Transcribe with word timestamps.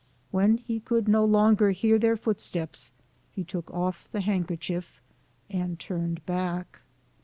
When 0.31 0.57
he 0.57 0.79
could 0.79 1.07
no 1.07 1.23
longer 1.23 1.69
hear 1.69 1.99
their 1.99 2.17
foot 2.17 2.41
steps, 2.41 2.91
he 3.29 3.43
took 3.43 3.69
off 3.71 4.09
the 4.11 4.21
handkerchief, 4.21 4.99
and 5.47 5.79
turned 5.79 6.25
back. 6.25 6.79